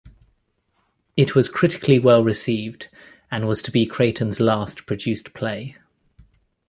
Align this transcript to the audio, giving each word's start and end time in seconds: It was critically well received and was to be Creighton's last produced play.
It 1.15 1.35
was 1.35 1.47
critically 1.47 1.99
well 1.99 2.23
received 2.23 2.87
and 3.29 3.47
was 3.47 3.61
to 3.61 3.71
be 3.71 3.85
Creighton's 3.85 4.39
last 4.39 4.87
produced 4.87 5.31
play. 5.35 5.75